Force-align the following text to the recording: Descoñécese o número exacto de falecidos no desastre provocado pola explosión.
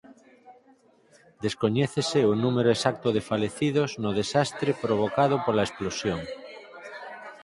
Descoñécese 1.45 2.19
o 2.31 2.33
número 2.43 2.69
exacto 2.75 3.07
de 3.15 3.21
falecidos 3.31 3.89
no 4.03 4.11
desastre 4.19 4.71
provocado 4.83 5.35
pola 5.45 5.65
explosión. 5.67 6.19